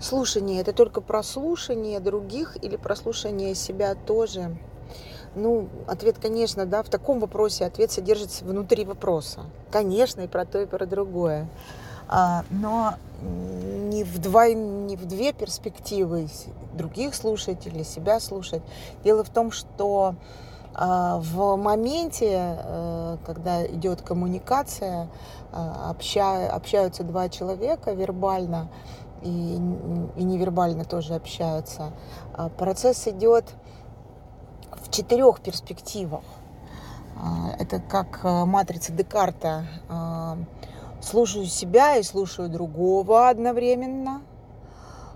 Слушание– 0.00 0.60
это 0.62 0.72
только 0.72 1.02
прослушание 1.02 2.00
других 2.00 2.56
или 2.62 2.76
прослушание 2.76 3.54
себя 3.54 3.94
тоже? 3.94 4.56
Ну, 5.34 5.68
ответ, 5.86 6.16
конечно, 6.20 6.64
да, 6.64 6.82
в 6.82 6.88
таком 6.88 7.20
вопросе 7.20 7.66
ответ 7.66 7.92
содержится 7.92 8.44
внутри 8.44 8.84
вопроса. 8.84 9.42
Конечно, 9.70 10.22
и 10.22 10.26
про 10.26 10.46
то, 10.46 10.60
и 10.60 10.66
про 10.66 10.86
другое. 10.86 11.48
А, 12.08 12.44
но 12.50 12.94
не 13.22 14.02
в, 14.02 14.18
два, 14.18 14.48
не 14.48 14.96
в 14.96 15.06
две 15.06 15.32
перспективы 15.32 16.28
других 16.72 17.14
слушать 17.14 17.66
или 17.66 17.82
себя 17.82 18.18
слушать. 18.20 18.62
Дело 19.04 19.22
в 19.22 19.28
том, 19.28 19.52
что 19.52 20.14
а, 20.74 21.18
в 21.18 21.56
моменте, 21.56 22.56
э, 22.58 23.16
когда 23.26 23.66
идет 23.66 24.02
коммуникация, 24.02 25.08
а, 25.52 25.90
обща, 25.90 26.48
общаются 26.48 27.04
два 27.04 27.28
человека 27.28 27.92
вербально 27.92 28.68
и, 29.22 29.54
и 30.16 30.24
невербально 30.24 30.84
тоже 30.84 31.14
общаются, 31.14 31.92
процесс 32.56 33.06
идет 33.08 33.44
в 34.72 34.90
четырех 34.90 35.40
перспективах. 35.40 36.22
Это 37.58 37.80
как 37.80 38.20
э, 38.24 38.44
матрица 38.46 38.92
Декарта 38.92 39.66
слушаю 41.02 41.46
себя 41.46 41.96
и 41.96 42.02
слушаю 42.02 42.48
другого 42.48 43.28
одновременно. 43.28 44.22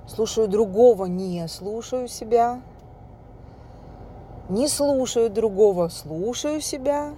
Слушаю 0.06 0.48
другого, 0.48 1.06
не 1.06 1.48
слушаю 1.48 2.08
себя. 2.08 2.60
Не 4.50 4.68
слушаю 4.68 5.30
другого, 5.30 5.88
слушаю 5.88 6.60
себя. 6.60 7.14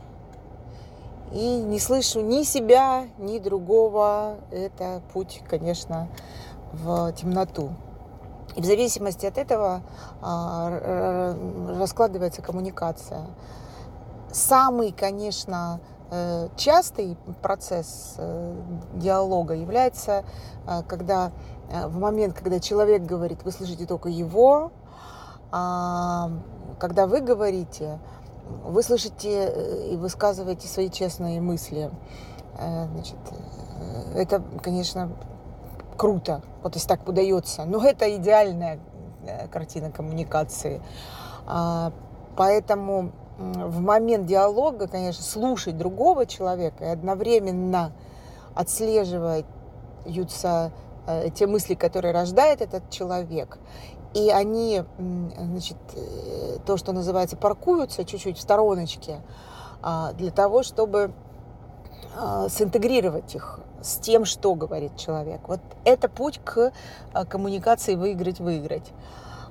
И 1.32 1.58
не 1.62 1.78
слышу 1.78 2.20
ни 2.20 2.42
себя, 2.44 3.06
ни 3.18 3.38
другого. 3.38 4.36
Это 4.50 5.02
путь, 5.12 5.42
конечно, 5.48 6.08
в 6.72 7.12
темноту. 7.12 7.70
И 8.54 8.60
в 8.60 8.64
зависимости 8.64 9.26
от 9.26 9.36
этого 9.36 9.82
а, 10.22 11.34
раскладывается 11.78 12.40
коммуникация. 12.42 13.26
Самый, 14.32 14.92
конечно, 14.92 15.80
Э, 16.08 16.48
частый 16.56 17.16
процесс 17.42 18.14
э, 18.18 18.54
диалога 18.94 19.54
является, 19.54 20.24
э, 20.66 20.82
когда 20.86 21.32
в 21.68 21.98
момент, 21.98 22.34
когда 22.34 22.60
человек 22.60 23.02
говорит, 23.02 23.42
вы 23.42 23.50
слышите 23.50 23.86
только 23.86 24.08
его, 24.08 24.70
а 25.50 26.30
когда 26.78 27.08
вы 27.08 27.20
говорите, 27.20 27.98
вы 28.64 28.82
слышите 28.82 29.90
и 29.92 29.96
высказываете 29.96 30.68
свои 30.68 30.90
честные 30.90 31.40
мысли. 31.40 31.90
Значит, 32.58 33.16
это, 34.14 34.42
конечно, 34.62 35.10
круто, 35.96 36.42
вот 36.62 36.74
если 36.74 36.88
так 36.88 37.08
удается. 37.08 37.64
Но 37.64 37.84
это 37.84 38.14
идеальная 38.16 38.78
картина 39.50 39.90
коммуникации. 39.90 40.80
А, 41.46 41.92
поэтому 42.36 43.12
в 43.38 43.80
момент 43.80 44.26
диалога, 44.26 44.88
конечно, 44.88 45.22
слушать 45.22 45.76
другого 45.76 46.26
человека 46.26 46.84
и 46.84 46.88
одновременно 46.88 47.92
отслеживаются 48.54 49.44
э, 50.04 50.70
те 51.34 51.46
мысли, 51.46 51.74
которые 51.74 52.12
рождает 52.12 52.60
этот 52.60 52.90
человек, 52.90 53.58
и 54.16 54.30
они, 54.30 54.82
значит, 55.38 55.76
э, 55.94 56.56
то, 56.64 56.78
что 56.78 56.92
называется, 56.92 57.36
паркуются 57.36 58.04
чуть-чуть 58.04 58.38
в 58.38 58.40
стороночке 58.40 59.20
а, 59.82 60.14
для 60.14 60.30
того, 60.30 60.62
чтобы 60.62 61.12
а, 62.16 62.48
синтегрировать 62.48 63.34
их 63.34 63.60
с 63.82 63.96
тем, 63.98 64.24
что 64.24 64.54
говорит 64.54 64.96
человек. 64.96 65.40
Вот 65.46 65.60
это 65.84 66.08
путь 66.08 66.40
к 66.42 66.72
а, 67.12 67.24
коммуникации 67.26 67.94
выиграть-выиграть. 67.94 68.90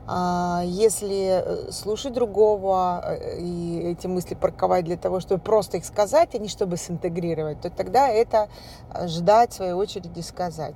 А, 0.07 0.61
если 0.65 1.41
э, 1.43 1.71
слушать 1.71 2.13
другого 2.13 3.01
э, 3.03 3.39
и 3.39 3.79
эти 3.79 4.05
мысли 4.05 4.35
парковать 4.35 4.85
для 4.85 4.97
того, 4.97 5.19
чтобы 5.19 5.41
просто 5.41 5.77
их 5.77 5.85
сказать, 5.85 6.35
а 6.35 6.37
не 6.37 6.47
чтобы 6.47 6.77
синтегрировать, 6.77 7.61
то 7.61 7.71
тогда 7.71 8.07
это 8.07 8.47
э, 8.93 9.07
ждать 9.07 9.53
своей 9.53 9.73
очереди 9.73 10.19
сказать. 10.19 10.75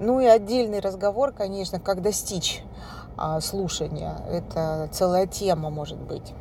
Ну 0.00 0.20
и 0.20 0.26
отдельный 0.26 0.80
разговор, 0.80 1.32
конечно, 1.32 1.80
как 1.80 2.02
достичь 2.02 2.62
а, 3.16 3.40
слушания. 3.40 4.16
Это 4.28 4.88
целая 4.92 5.26
тема 5.26 5.70
может 5.70 5.98
быть. 5.98 6.34